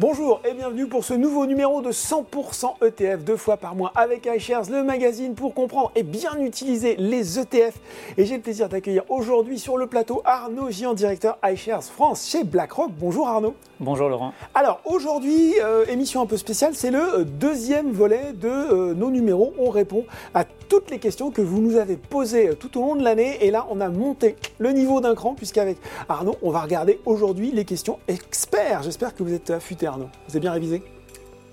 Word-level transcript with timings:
Bonjour 0.00 0.40
et 0.48 0.54
bienvenue 0.54 0.86
pour 0.86 1.02
ce 1.02 1.12
nouveau 1.12 1.44
numéro 1.44 1.82
de 1.82 1.90
100% 1.90 2.86
ETF, 2.86 3.24
deux 3.24 3.36
fois 3.36 3.56
par 3.56 3.74
mois 3.74 3.90
avec 3.96 4.30
iShares, 4.32 4.70
le 4.70 4.84
magazine 4.84 5.34
pour 5.34 5.54
comprendre 5.54 5.90
et 5.96 6.04
bien 6.04 6.38
utiliser 6.38 6.94
les 6.94 7.40
ETF. 7.40 7.74
Et 8.16 8.24
j'ai 8.24 8.36
le 8.36 8.42
plaisir 8.42 8.68
d'accueillir 8.68 9.02
aujourd'hui 9.08 9.58
sur 9.58 9.76
le 9.76 9.88
plateau 9.88 10.22
Arnaud 10.24 10.70
Gian, 10.70 10.94
directeur 10.94 11.36
iShares 11.44 11.82
France 11.82 12.28
chez 12.30 12.44
BlackRock. 12.44 12.92
Bonjour 12.96 13.26
Arnaud. 13.26 13.56
Bonjour 13.80 14.08
Laurent. 14.08 14.32
Alors 14.54 14.80
aujourd'hui, 14.84 15.54
euh, 15.60 15.84
émission 15.86 16.20
un 16.20 16.26
peu 16.26 16.36
spéciale, 16.36 16.74
c'est 16.74 16.92
le 16.92 17.20
euh, 17.20 17.24
deuxième 17.24 17.90
volet 17.90 18.32
de 18.34 18.48
euh, 18.48 18.94
nos 18.94 19.10
numéros. 19.10 19.52
On 19.58 19.70
répond 19.70 20.04
à 20.32 20.44
toutes 20.68 20.90
les 20.90 20.98
questions 20.98 21.30
que 21.30 21.42
vous 21.42 21.60
nous 21.60 21.76
avez 21.76 21.96
posées 21.96 22.50
tout 22.58 22.78
au 22.78 22.82
long 22.82 22.94
de 22.94 23.02
l'année. 23.02 23.38
Et 23.40 23.50
là, 23.50 23.66
on 23.70 23.80
a 23.80 23.88
monté 23.88 24.36
le 24.58 24.70
niveau 24.70 25.00
d'un 25.00 25.14
cran 25.14 25.34
puisqu'avec 25.34 25.78
Arnaud, 26.08 26.36
on 26.42 26.50
va 26.50 26.60
regarder 26.60 27.00
aujourd'hui 27.06 27.50
les 27.52 27.64
questions 27.64 27.98
experts. 28.06 28.82
J'espère 28.82 29.14
que 29.14 29.22
vous 29.22 29.32
êtes 29.32 29.50
affûtés 29.50 29.87
Arnaud. 29.88 30.08
Vous 30.26 30.32
avez 30.32 30.40
bien 30.40 30.52
révisé? 30.52 30.82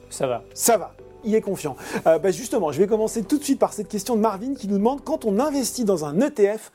Ça 0.09 0.27
va. 0.27 0.43
Ça 0.53 0.77
va. 0.77 0.93
Il 1.23 1.33
est 1.33 1.41
confiant. 1.41 1.75
Euh, 2.05 2.19
bah, 2.19 2.29
justement, 2.31 2.71
je 2.71 2.79
vais 2.79 2.87
commencer 2.87 3.23
tout 3.23 3.37
de 3.39 3.43
suite 3.43 3.57
par 3.59 3.73
cette 3.73 3.87
question 3.87 4.15
de 4.15 4.21
Marvin 4.21 4.53
qui 4.53 4.67
nous 4.67 4.77
demande 4.77 5.03
quand 5.03 5.25
on 5.25 5.39
investit 5.39 5.83
dans 5.83 6.05
un 6.05 6.19
ETF, 6.21 6.71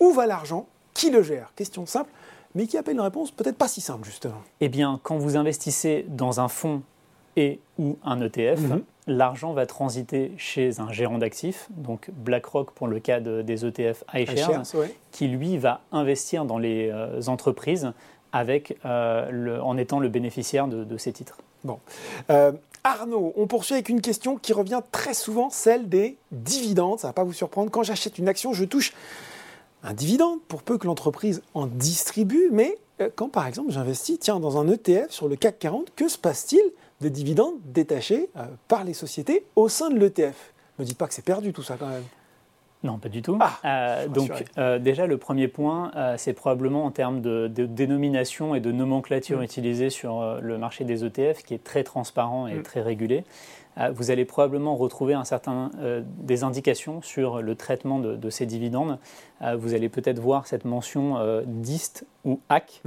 où 0.00 0.12
va 0.12 0.26
l'argent? 0.26 0.66
Qui 0.92 1.10
le 1.10 1.22
gère? 1.22 1.52
Question 1.56 1.86
simple, 1.86 2.10
mais 2.54 2.66
qui 2.66 2.76
appelle 2.76 2.94
une 2.94 3.00
réponse 3.00 3.30
peut-être 3.30 3.56
pas 3.56 3.66
si 3.68 3.80
simple 3.80 4.04
justement. 4.06 4.42
Eh 4.60 4.68
bien, 4.68 5.00
quand 5.02 5.16
vous 5.16 5.36
investissez 5.36 6.04
dans 6.08 6.38
un 6.40 6.48
fonds 6.48 6.82
et 7.36 7.58
ou 7.78 7.96
un 8.04 8.20
ETF, 8.20 8.60
Mhm. 8.60 8.82
l'argent 9.08 9.52
va 9.54 9.66
transiter 9.66 10.32
chez 10.36 10.78
un 10.80 10.92
gérant 10.92 11.18
d'actifs, 11.18 11.66
donc 11.70 12.10
BlackRock 12.12 12.70
pour 12.72 12.86
le 12.86 13.00
cas 13.00 13.18
de- 13.20 13.42
des 13.42 13.64
ETF 13.64 14.04
iShares, 14.14 14.34
iShares, 14.36 14.74
ouais. 14.74 14.94
qui 15.10 15.26
lui 15.28 15.56
va 15.58 15.80
investir 15.90 16.44
dans 16.44 16.58
les 16.58 16.90
euh, 16.92 17.20
entreprises 17.26 17.92
avec, 18.34 18.76
euh, 18.84 19.60
en 19.60 19.78
étant 19.78 20.00
le 20.00 20.08
bénéficiaire 20.08 20.66
de, 20.66 20.98
ces 20.98 21.12
titres. 21.12 21.38
Euh, 22.30 22.50
Arnaud, 22.82 23.32
on 23.36 23.46
poursuit 23.46 23.74
avec 23.74 23.88
une 23.88 24.00
question 24.00 24.36
qui 24.36 24.52
revient 24.52 24.80
très 24.90 25.14
souvent, 25.14 25.50
celle 25.50 25.88
des 25.88 26.18
dividendes. 26.32 26.98
Ça 26.98 27.06
ne 27.06 27.10
va 27.10 27.14
pas 27.14 27.22
vous 27.22 27.32
surprendre. 27.32 27.70
Quand 27.70 27.84
j'achète 27.84 28.18
une 28.18 28.26
action, 28.26 28.52
je 28.52 28.64
touche 28.64 28.92
un 29.84 29.94
dividende 29.94 30.40
pour 30.48 30.64
peu 30.64 30.78
que 30.78 30.86
l'entreprise 30.86 31.42
en 31.54 31.66
distribue. 31.66 32.48
Mais 32.50 32.76
euh, 33.00 33.08
quand 33.14 33.28
par 33.28 33.46
exemple 33.46 33.70
j'investis 33.70 34.18
tiens, 34.18 34.40
dans 34.40 34.58
un 34.58 34.68
ETF 34.68 35.10
sur 35.10 35.28
le 35.28 35.36
CAC 35.36 35.60
40, 35.60 35.92
que 35.94 36.08
se 36.08 36.18
passe-t-il 36.18 36.62
des 37.00 37.10
dividendes 37.10 37.54
détachés 37.66 38.30
par 38.66 38.82
les 38.82 38.94
sociétés 38.94 39.44
au 39.54 39.68
sein 39.68 39.90
de 39.90 39.98
l'ETF 39.98 40.52
Ne 40.78 40.84
me 40.84 40.88
dites 40.88 40.98
pas 40.98 41.06
que 41.06 41.14
c'est 41.14 41.24
perdu 41.24 41.52
tout 41.52 41.62
ça 41.62 41.76
quand 41.78 41.88
même. 41.88 42.04
Non, 42.84 42.98
pas 42.98 43.08
du 43.08 43.22
tout. 43.22 43.38
Ah, 43.40 43.58
Euh, 43.64 44.08
donc, 44.08 44.30
euh, 44.58 44.78
déjà, 44.78 45.06
le 45.06 45.16
premier 45.18 45.48
point, 45.48 45.90
euh, 45.96 46.14
c'est 46.18 46.34
probablement 46.34 46.84
en 46.84 46.90
termes 46.90 47.20
de, 47.22 47.48
de 47.48 47.64
dénomination 47.66 48.54
et 48.54 48.60
de 48.60 48.70
nomenclature 48.70 49.38
Mm. 49.40 49.42
utilisée 49.44 49.90
sur 49.90 50.38
le 50.40 50.58
marché 50.58 50.84
des 50.84 51.02
ETF, 51.04 51.42
qui 51.42 51.54
est 51.54 51.64
très 51.64 51.82
transparent 51.82 52.46
et 52.46 52.54
Mm. 52.56 52.62
très 52.62 52.82
régulé. 52.82 53.24
Vous 53.92 54.12
allez 54.12 54.24
probablement 54.24 54.76
retrouver 54.76 55.14
un 55.14 55.24
certain, 55.24 55.72
euh, 55.80 56.00
des 56.04 56.44
indications 56.44 57.02
sur 57.02 57.42
le 57.42 57.56
traitement 57.56 57.98
de, 57.98 58.14
de 58.14 58.30
ces 58.30 58.46
dividendes. 58.46 58.98
Euh, 59.42 59.56
vous 59.56 59.74
allez 59.74 59.88
peut-être 59.88 60.20
voir 60.20 60.46
cette 60.46 60.64
mention 60.64 61.16
euh, 61.18 61.42
DIST 61.44 62.04
ou 62.24 62.38
AC. 62.48 62.80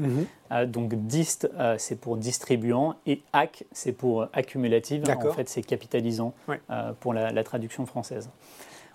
Euh, 0.54 0.66
donc 0.66 0.96
DIST, 0.96 1.50
c'est 1.78 2.00
pour 2.00 2.16
distribuant 2.16 2.96
et 3.06 3.22
AC, 3.34 3.66
c'est 3.74 3.92
pour 3.92 4.28
accumulative. 4.32 5.04
En 5.10 5.32
fait, 5.34 5.50
c'est 5.50 5.62
capitalisant 5.62 6.34
Ouais. 6.48 6.62
pour 7.02 7.14
la, 7.14 7.32
la 7.34 7.44
traduction 7.44 7.86
française. 7.86 8.30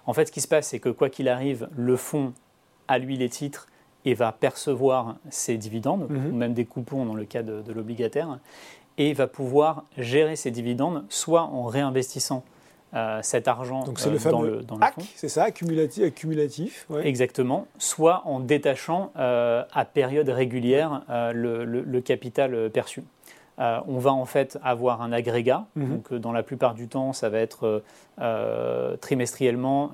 En 0.06 0.12
fait, 0.12 0.27
ce 0.27 0.33
qui 0.33 0.41
se 0.41 0.48
passe, 0.48 0.69
c'est 0.69 0.78
que 0.81 0.89
quoi 0.89 1.08
qu'il 1.11 1.28
arrive, 1.28 1.69
le 1.77 1.97
fonds 1.97 2.33
a 2.89 2.98
lui 2.98 3.17
les 3.17 3.28
titres 3.28 3.69
et 4.04 4.15
va 4.15 4.32
percevoir 4.32 5.16
ses 5.31 5.56
dividendes, 5.56 6.06
Mhm. 6.10 6.32
ou 6.32 6.37
même 6.37 6.54
des 6.54 6.65
coupons 6.65 7.04
dans 7.06 7.15
le 7.15 7.25
cas 7.25 7.43
de, 7.43 7.62
de 7.62 7.72
l'obligataire, 7.72 8.38
et 8.99 9.12
va 9.15 9.26
pouvoir 9.28 9.84
gérer 9.97 10.37
ses 10.37 10.50
dividendes 10.50 11.04
soit 11.09 11.43
en 11.43 11.65
réinvestissant 11.66 12.44
euh, 12.94 13.21
cet 13.22 13.49
argent 13.49 13.84
Donc 13.84 13.99
c'est 13.99 14.10
euh, 14.10 14.12
le 14.12 14.31
dans 14.31 14.43
le, 14.43 14.62
dans 14.62 14.76
le 14.76 14.82
AC, 14.84 14.93
fonds. 14.94 15.03
c'est 15.16 15.31
ça, 15.31 15.44
accumulatif. 15.44 16.05
accumulatif 16.05 16.84
ouais. 16.91 17.06
Exactement, 17.06 17.66
soit 17.78 18.21
en 18.26 18.38
détachant 18.38 19.12
euh, 19.16 19.65
à 19.72 19.84
période 19.87 20.28
régulière 20.28 21.03
le, 21.32 22.00
capital 22.00 22.69
perçu. 22.71 23.03
Euh, 23.62 23.78
on 23.87 23.99
va 23.99 24.12
en 24.12 24.25
fait 24.25 24.59
avoir 24.65 25.03
un 25.03 25.12
agrégat, 25.12 25.67
Mhm. 25.77 25.89
donc 25.89 26.12
euh, 26.12 26.19
dans 26.19 26.33
la 26.33 26.43
plupart 26.43 26.75
du 26.75 26.89
temps 26.89 27.12
ça 27.12 27.28
va 27.28 27.39
être 27.39 27.83
euh, 28.21 28.97
trimestriellement, 28.97 29.91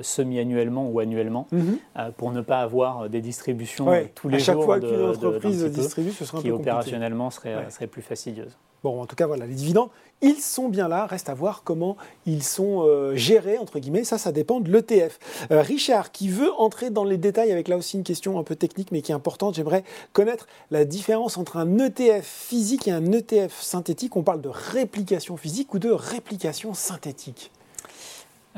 semi-annuellement 0.00 0.86
ou 0.88 1.00
annuellement, 1.00 1.46
Mhm. 1.52 1.78
pour 2.16 2.30
ne 2.32 2.40
pas 2.40 2.60
avoir 2.60 3.08
des 3.08 3.20
distributions 3.20 3.88
Ouais, 3.88 4.12
tous 4.14 4.28
les 4.28 4.36
à 4.36 4.38
chaque 4.38 4.54
jours 4.54 4.64
fois 4.64 4.80
de- 4.80 4.88
qu'une 4.88 5.04
entreprise 5.06 5.64
distribue, 5.64 6.10
ce 6.12 6.24
un 6.36 6.40
qui 6.40 6.48
peu 6.48 6.54
opérationnellement 6.54 7.30
serait, 7.30 7.56
Ouais. 7.56 7.70
serait 7.70 7.86
plus 7.88 8.02
fastidieuse. 8.02 8.56
Bon, 8.82 9.02
en 9.02 9.06
tout 9.06 9.16
cas, 9.16 9.26
voilà, 9.26 9.46
les 9.46 9.54
dividendes, 9.54 9.90
ils 10.22 10.40
sont 10.40 10.68
bien 10.68 10.88
là. 10.88 11.06
Reste 11.06 11.28
à 11.28 11.34
voir 11.34 11.62
comment 11.64 11.96
ils 12.26 12.42
sont 12.42 12.82
euh, 12.86 13.14
gérés, 13.14 13.58
entre 13.58 13.78
guillemets. 13.78 14.04
Ça, 14.04 14.16
ça 14.16 14.32
dépend 14.32 14.60
de 14.60 14.70
l'ETF. 14.70 15.18
Euh, 15.50 15.60
Richard, 15.60 16.12
qui 16.12 16.28
veut 16.28 16.52
entrer 16.58 16.90
dans 16.90 17.04
les 17.04 17.18
détails 17.18 17.52
avec 17.52 17.68
là 17.68 17.76
aussi 17.76 17.96
une 17.96 18.04
question 18.04 18.38
un 18.38 18.42
peu 18.42 18.56
technique, 18.56 18.90
mais 18.90 19.02
qui 19.02 19.12
est 19.12 19.14
importante, 19.14 19.54
j'aimerais 19.54 19.84
connaître 20.12 20.46
la 20.70 20.84
différence 20.84 21.36
entre 21.36 21.58
un 21.58 21.78
ETF 21.78 22.24
physique 22.24 22.88
et 22.88 22.92
un 22.92 23.12
ETF 23.12 23.60
synthétique. 23.60 24.16
On 24.16 24.22
parle 24.22 24.40
de 24.40 24.50
réplication 24.50 25.36
physique 25.36 25.74
ou 25.74 25.78
de 25.78 25.90
réplication 25.90 26.72
synthétique? 26.72 27.50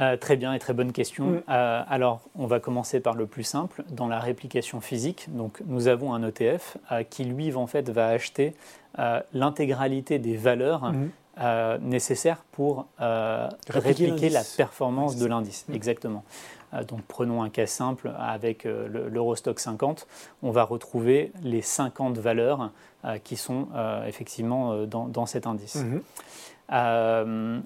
Euh, 0.00 0.16
très 0.16 0.36
bien 0.36 0.54
et 0.54 0.58
très 0.58 0.72
bonne 0.72 0.92
question. 0.92 1.26
Mm. 1.26 1.42
Euh, 1.50 1.82
alors, 1.86 2.22
on 2.34 2.46
va 2.46 2.60
commencer 2.60 3.00
par 3.00 3.14
le 3.14 3.26
plus 3.26 3.44
simple. 3.44 3.84
Dans 3.90 4.08
la 4.08 4.18
réplication 4.18 4.80
physique, 4.80 5.26
donc, 5.28 5.60
nous 5.66 5.86
avons 5.86 6.14
un 6.14 6.26
ETF 6.26 6.78
euh, 6.90 7.02
qui, 7.02 7.24
lui, 7.24 7.54
en 7.54 7.66
fait, 7.66 7.90
va 7.90 8.08
acheter 8.08 8.54
l'intégralité 9.32 10.18
des 10.18 10.36
valeurs 10.36 10.92
Mhm. 10.92 11.10
Euh, 11.40 11.78
nécessaires 11.80 12.44
pour 12.52 12.86
euh, 13.00 13.48
Répliquer 13.68 14.06
répliquer 14.06 14.28
la 14.30 14.42
performance 14.56 15.16
de 15.16 15.26
l'indice. 15.26 15.64
Mm. 15.68 15.74
Exactement. 15.74 16.24
Euh, 16.74 16.84
donc, 16.84 17.00
prenons 17.08 17.42
un 17.42 17.48
cas 17.50 17.66
simple 17.66 18.10
avec 18.18 18.66
euh, 18.66 18.86
le- 18.88 19.08
l'Eurostock 19.08 19.58
50. 19.60 20.06
On 20.42 20.50
va 20.50 20.64
retrouver 20.64 21.32
les 21.42 21.62
50 21.62 22.18
valeurs 22.18 22.70
qui 23.24 23.36
sont 23.36 23.66
effectivement 24.06 24.84
dans, 24.86 25.08
dans 25.08 25.26
cet 25.26 25.48
indice. 25.48 25.76
Euh, 26.72 27.60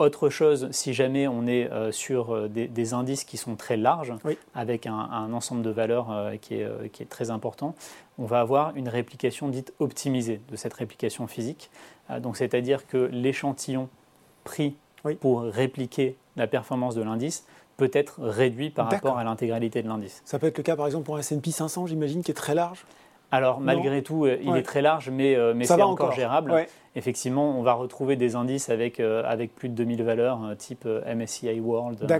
autre 0.00 0.28
chose, 0.28 0.68
si 0.72 0.92
jamais 0.92 1.28
on 1.28 1.46
est 1.46 1.70
sur 1.92 2.48
des, 2.48 2.66
des 2.66 2.92
indices 2.92 3.24
qui 3.24 3.36
sont 3.36 3.54
très 3.54 3.76
larges, 3.76 4.12
Oui. 4.24 4.36
avec 4.54 4.86
un, 4.86 4.94
un 4.98 5.32
ensemble 5.32 5.62
de 5.62 5.70
valeurs 5.70 6.08
qui, 6.40 6.54
est, 6.56 6.90
qui 6.92 7.02
est 7.02 7.06
très 7.06 7.30
important, 7.30 7.74
on 8.18 8.26
va 8.26 8.40
avoir 8.40 8.76
une 8.76 8.88
réplication 8.88 9.48
dite 9.48 9.72
optimisée 9.78 10.40
de 10.50 10.56
cette 10.56 10.74
réplication 10.74 11.26
physique. 11.26 11.70
Euh, 12.10 12.20
donc, 12.20 12.36
c'est-à-dire 12.36 12.86
que 12.86 12.96
l'échantillon 13.12 13.88
pris 14.44 14.76
Oui. 15.04 15.14
pour 15.14 15.42
répliquer 15.42 16.16
la 16.36 16.46
performance 16.46 16.94
de 16.94 17.02
l'indice 17.02 17.46
peut 17.76 17.90
être 17.92 18.20
réduit 18.22 18.70
par 18.70 18.90
rapport 18.90 19.18
à 19.18 19.24
l'intégralité 19.24 19.82
de 19.82 19.88
l'indice. 19.88 20.22
Ça 20.24 20.38
peut 20.38 20.46
être 20.46 20.58
le 20.58 20.62
cas, 20.62 20.76
par 20.76 20.86
exemple, 20.86 21.04
pour 21.04 21.16
un 21.16 21.20
S&P 21.20 21.50
500, 21.50 21.86
j'imagine, 21.86 22.22
qui 22.22 22.30
est 22.30 22.34
très 22.34 22.54
large. 22.54 22.84
Alors, 23.32 23.58
malgré 23.60 24.02
tout, 24.02 24.26
euh, 24.26 24.38
il 24.40 24.50
Ouais. 24.50 24.60
est 24.60 24.62
très 24.62 24.80
large, 24.80 25.10
mais, 25.10 25.34
euh, 25.34 25.54
mais 25.56 25.64
c'est 25.64 25.72
encore, 25.74 25.90
encore. 25.90 26.12
gérable. 26.12 26.52
Ouais. 26.52 26.68
Effectivement, 26.94 27.58
on 27.58 27.62
va 27.62 27.72
retrouver 27.72 28.14
des 28.14 28.36
indices 28.36 28.68
avec, 28.70 29.00
avec 29.00 29.56
plus 29.56 29.68
de 29.68 29.74
2000 29.74 30.04
valeurs, 30.04 30.40
type 30.56 30.84
MSCI 30.86 31.58
World, 31.58 32.02
euh, 32.08 32.18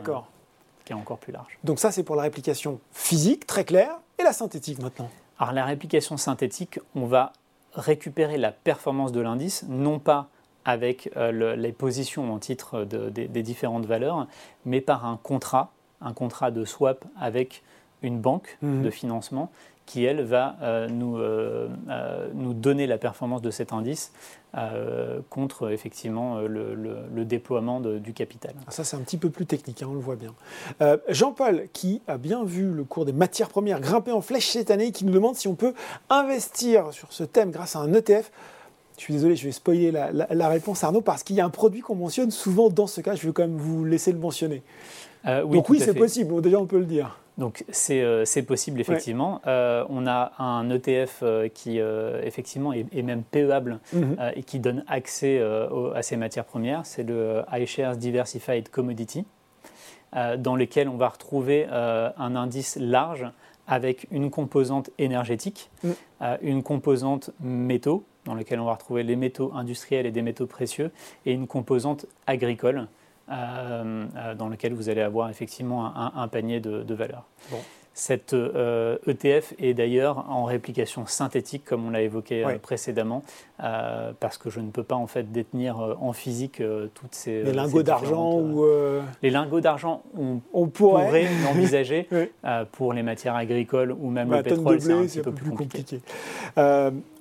qui 0.85 0.93
est 0.93 0.97
encore 0.97 1.19
plus 1.19 1.33
large. 1.33 1.57
Donc 1.63 1.79
ça, 1.79 1.93
c'est 1.93 2.03
pour 2.03 2.17
la 2.17 2.23
réplication 2.23 2.81
physique, 2.91 3.47
très 3.47 3.65
clair, 3.65 3.95
et 4.19 4.25
la 4.25 4.33
synthétique 4.33 4.83
maintenant. 4.83 5.09
Alors 5.39 5.53
la 5.53 5.65
réplication 5.65 6.17
synthétique, 6.17 6.81
on 6.97 7.07
va 7.07 7.33
récupérer 7.75 8.39
la 8.39 8.53
performance 8.53 9.13
de 9.13 9.21
l'indice, 9.21 9.65
non 9.69 9.99
pas 9.99 10.29
avec 10.65 11.11
euh, 11.17 11.31
le- 11.31 11.55
les 11.55 11.73
positions 11.73 12.33
en 12.33 12.39
titre 12.39 12.85
de- 12.85 13.11
des- 13.11 13.29
des 13.29 13.43
différentes 13.43 13.85
valeurs, 13.87 14.27
mais 14.65 14.81
par 14.81 15.05
un 15.07 15.19
contrat, 15.23 15.71
un 16.01 16.13
contrat 16.13 16.51
de 16.51 16.65
swap 16.65 17.05
avec 17.21 17.63
une 18.03 18.19
banque 18.21 18.59
Mhm. 18.63 18.83
de 18.83 18.91
financement 18.91 19.51
qui, 19.87 20.05
elle, 20.05 20.23
va 20.23 20.57
euh, 20.63 20.89
nous, 20.89 21.19
euh, 21.19 21.69
euh, 21.91 22.29
nous 22.35 22.55
donner 22.55 22.87
la 22.87 22.97
performance 22.99 23.43
de 23.43 23.51
cet 23.51 23.73
indice 23.73 24.13
euh, 24.57 25.21
contre, 25.31 25.71
effectivement, 25.73 26.39
le, 26.41 26.75
le- 26.75 26.97
le 27.15 27.25
déploiement 27.25 27.81
de- 27.81 27.99
du 27.99 28.13
capital. 28.13 28.55
Ah, 28.67 28.71
Ça, 28.71 28.85
c'est 28.85 28.97
un 28.97 29.01
petit 29.01 29.19
peu 29.19 29.29
plus 29.31 29.47
technique, 29.47 29.83
hein, 29.83 29.89
on 29.91 29.95
le 29.95 30.01
voit 30.01 30.17
bien. 30.17 30.33
Jean-Paul, 31.09 31.65
qui 31.73 32.01
a 32.07 32.17
bien 32.19 32.45
vu 32.45 32.71
le 32.73 32.85
cours 32.85 33.05
des 33.05 33.13
matières 33.13 33.49
premières 33.49 33.81
grimper 33.81 34.13
en 34.13 34.21
flèche 34.21 34.49
cette 34.51 34.71
année, 34.71 34.93
qui 34.93 35.05
nous 35.05 35.13
demande 35.13 35.35
si 35.35 35.49
on 35.49 35.55
peut 35.55 35.75
investir 36.09 36.93
sur 36.93 37.13
ce 37.13 37.25
thème 37.25 37.51
grâce 37.51 37.77
à 37.77 37.81
un 37.81 37.93
ETF. 37.93 38.31
Je 38.97 39.03
suis 39.03 39.13
désolé, 39.15 39.35
je 39.35 39.45
vais 39.45 39.53
spoiler 39.53 39.91
la, 39.91 40.13
la- 40.13 40.29
la 40.31 40.49
réponse, 40.49 40.85
Arnaud, 40.85 41.01
parce 41.01 41.25
qu'il 41.25 41.35
y 41.37 41.41
a 41.41 41.45
un 41.45 41.51
produit 41.51 41.81
qu'on 41.81 41.97
mentionne 41.97 42.31
souvent 42.31 42.71
dans 42.71 42.87
ce 42.87 43.01
cas. 43.01 43.17
Je 43.17 43.27
veux 43.27 43.33
quand 43.33 43.43
même 43.43 43.57
vous 43.57 43.85
laisser 43.85 44.13
le 44.13 44.19
mentionner. 44.19 44.63
Euh, 45.27 45.43
oui, 45.43 45.57
Donc 45.57 45.69
oui, 45.69 45.81
c'est 45.81 45.95
possible. 45.95 46.41
Déjà, 46.41 46.61
on 46.61 46.67
peut 46.67 46.79
le 46.79 46.85
dire. 46.85 47.19
Donc 47.37 47.65
c'est 47.69 48.01
euh, 48.03 48.25
possible 48.47 48.81
effectivement. 48.81 49.41
Euh, 49.47 49.85
on 49.89 50.07
a 50.07 50.33
un 50.39 50.71
ETF 50.71 51.21
euh, 51.23 51.49
qui 51.49 51.81
euh, 51.81 52.21
effectivement 52.23 52.73
est, 52.73 52.87
est 52.95 53.03
même 53.03 53.23
PEable 53.25 53.81
Mhm. 53.93 54.17
euh, 54.21 54.31
et 54.37 54.43
qui 54.45 54.61
donne 54.61 54.85
accès 54.87 55.41
à 55.95 56.03
ces 56.03 56.17
matières 56.17 56.45
premières. 56.45 56.87
C'est 56.87 57.03
le 57.03 57.43
iShares 57.53 57.97
Diversified 57.97 58.69
Commodity, 58.69 59.25
dans 60.39 60.55
lequel 60.55 60.89
on 60.89 60.97
va 60.97 61.09
retrouver 61.09 61.67
un 61.67 62.37
indice 62.37 62.77
large 62.81 63.27
avec 63.67 64.07
une 64.11 64.31
composante 64.31 64.91
énergétique, 64.99 65.71
Mm. 65.83 65.91
euh, 66.23 66.37
une 66.43 66.63
composante 66.63 67.31
métaux 67.41 68.05
dans 68.27 68.35
lequel 68.35 68.61
on 68.61 68.65
va 68.67 68.75
retrouver 68.75 69.03
les 69.03 69.17
métaux 69.17 69.51
industriels 69.55 70.07
et 70.07 70.11
des 70.11 70.23
métaux 70.23 70.47
précieux, 70.47 70.91
et 71.27 71.33
une 71.33 71.47
composante 71.47 72.07
agricole. 72.27 72.87
Dans 73.29 74.49
lequel 74.49 74.75
vous 74.75 74.89
allez 74.89 75.03
avoir 75.03 75.31
effectivement 75.31 75.93
un, 75.97 76.29
panier 76.29 76.61
de, 76.61 76.83
de 76.83 76.95
valeurs. 76.95 77.25
Bon. 77.51 77.59
Cette 77.97 78.33
ETF 78.33 78.37
euh, 78.57 78.97
e 79.07 79.41
est 79.61 79.73
d'ailleurs 79.73 80.29
en 80.29 80.45
réplication 80.45 81.07
synthétique, 81.07 81.65
comme 81.65 81.87
on 81.87 81.91
l'a 81.91 82.03
évoqué 82.03 82.45
euh, 82.45 82.59
précédemment, 82.59 83.23
euh, 83.63 84.13
parce 84.19 84.37
que 84.37 84.51
je 84.51 84.59
ne 84.59 84.71
peux 84.71 84.83
pas 84.83 84.97
en 84.97 85.07
fait 85.07 85.31
détenir 85.31 85.79
en 86.01 86.13
physique 86.13 86.61
toutes 86.95 87.15
ces. 87.15 87.45
Les 87.45 87.53
lingots 87.53 87.85
d'argent 87.85 88.41
ou. 88.41 88.67
Les 89.23 89.31
lingots 89.31 89.61
d'argent, 89.61 90.03
on, 90.53 90.67
pourrait, 90.67 91.29
l'envisager 91.45 92.09
pour 92.73 92.93
les 92.93 93.05
matières 93.05 93.37
agricoles 93.37 93.93
ou 93.93 94.11
même 94.11 94.33
le 94.33 94.43
pétrole, 94.43 94.81
c'est 94.81 94.93
un 94.93 95.03
petit 95.03 95.21
peu 95.21 95.33
plus 95.33 95.53
compliqué. 95.53 96.01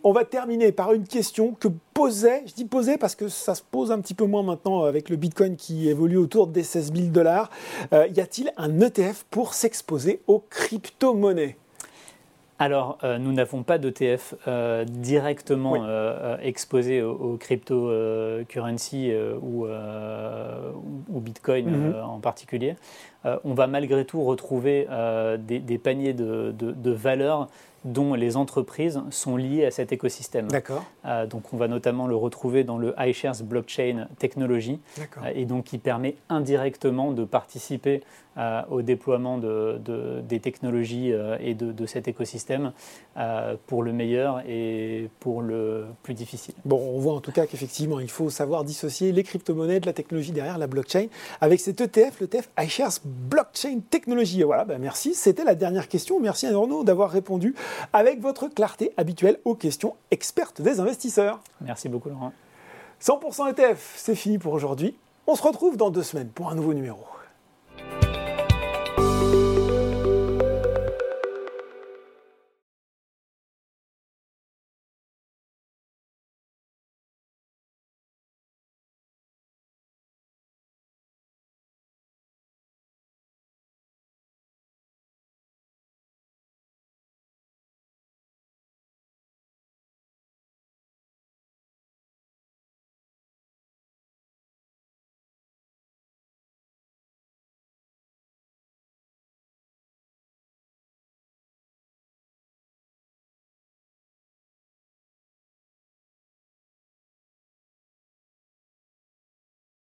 On 0.05 0.11
va 0.11 0.25
terminer 0.25 0.73
par 0.73 0.91
une 0.91 1.07
question 1.07 1.53
que 1.53 1.69
posait, 1.93 2.43
je 2.45 2.53
dis 2.53 2.65
posait 2.65 2.97
parce 2.97 3.15
que 3.15 3.29
ça 3.29 3.55
se 3.55 3.61
pose 3.61 3.89
un 3.89 4.01
petit 4.01 4.13
peu 4.13 4.25
moins 4.25 4.43
maintenant 4.43 4.83
avec 4.83 5.09
le 5.09 5.15
Bitcoin 5.15 5.55
qui 5.55 5.87
évolue 5.87 6.17
autour 6.17 6.47
des 6.47 6.63
16 6.63 6.93
000 6.93 7.07
dollars. 7.07 7.49
Euh, 7.93 8.07
y 8.07 8.19
a-t-il 8.19 8.51
un 8.57 8.81
ETF 8.81 9.23
pour 9.31 9.53
s'exposer 9.53 10.21
aux 10.27 10.43
crypto-monnaies? 10.49 11.55
Alors, 12.59 12.97
euh, 13.05 13.17
nous 13.17 13.31
n'avons 13.31 13.63
pas 13.63 13.77
d'ETF 13.77 14.35
euh, 14.47 14.83
directement 14.83 15.87
exposé 16.41 17.01
aux, 17.01 17.37
crypto-currency 17.37 19.13
ou, 19.41 19.67
ou, 19.67 21.19
Bitcoin 21.21 21.69
mhm. 21.69 21.95
en 22.03 22.19
particulier. 22.19 22.75
On 23.25 23.53
va 23.53 23.67
malgré 23.67 24.05
tout 24.05 24.23
retrouver 24.23 24.87
des, 25.39 25.77
paniers 25.77 26.13
de, 26.13 26.51
de 26.51 26.91
valeurs 26.91 27.49
dont 27.85 28.13
les 28.13 28.37
entreprises 28.37 29.01
sont 29.09 29.35
liées 29.35 29.65
à 29.65 29.71
cet 29.71 29.91
écosystème. 29.91 30.47
D'accord. 30.47 30.85
Euh, 31.05 31.25
donc 31.25 31.53
on 31.53 31.57
va 31.57 31.67
notamment 31.67 32.07
le 32.07 32.15
retrouver 32.15 32.63
dans 32.63 32.77
le 32.77 32.95
iShares 32.99 33.43
Blockchain 33.43 34.07
Technology, 34.19 34.79
euh, 34.99 35.31
et 35.35 35.45
donc 35.45 35.65
qui 35.65 35.77
permet 35.77 36.15
indirectement 36.29 37.11
de 37.11 37.25
participer 37.25 38.01
euh, 38.37 38.61
au 38.71 38.81
déploiement 38.81 39.37
de, 39.37 39.79
des 40.21 40.39
technologies 40.39 41.11
et 41.39 41.53
de, 41.53 41.85
cet 41.85 42.07
écosystème 42.07 42.71
pour 43.67 43.83
le 43.83 43.91
meilleur 43.91 44.41
et 44.47 45.09
pour 45.19 45.41
le 45.41 45.85
plus 46.01 46.13
difficile. 46.13 46.55
Bon, 46.65 46.77
on 46.77 46.99
voit 46.99 47.13
en 47.13 47.19
tout 47.19 47.31
cas 47.31 47.45
qu'effectivement, 47.45 47.99
il 47.99 48.09
faut 48.09 48.29
savoir 48.29 48.63
dissocier 48.63 49.11
les 49.11 49.23
crypto-monnaies 49.23 49.81
de 49.81 49.85
la 49.85 49.93
technologie 49.93 50.31
derrière 50.31 50.57
la 50.57 50.67
blockchain 50.67 51.07
avec 51.41 51.59
cet 51.59 51.81
ETF, 51.81 52.21
l'ETF 52.21 52.49
iShares 52.57 52.99
Blockchain 53.13 53.79
Technology. 53.89 54.43
Voilà, 54.43 54.65
ben 54.65 54.79
merci. 54.79 55.13
C'était 55.13 55.43
la 55.43 55.55
dernière 55.55 55.87
question. 55.87 56.19
Merci 56.19 56.47
à 56.47 56.53
Arnaud 56.53 56.83
d'avoir 56.83 57.09
répondu 57.09 57.55
avec 57.93 58.19
votre 58.19 58.47
clarté 58.47 58.93
habituelle 58.97 59.39
aux 59.45 59.55
questions 59.55 59.95
expertes 60.11 60.61
des 60.61 60.79
investisseurs. 60.79 61.39
Merci 61.61 61.89
beaucoup 61.89 62.09
Laurent. 62.09 62.33
100% 63.01 63.51
ETF, 63.51 63.93
c'est 63.97 64.15
fini 64.15 64.37
pour 64.37 64.53
aujourd'hui. 64.53 64.95
On 65.27 65.35
se 65.35 65.43
retrouve 65.43 65.77
dans 65.77 65.89
deux 65.89 66.03
semaines 66.03 66.29
pour 66.29 66.49
un 66.49 66.55
nouveau 66.55 66.73
numéro. 66.73 66.99